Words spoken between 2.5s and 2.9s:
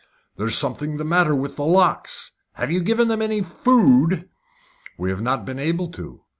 "Have you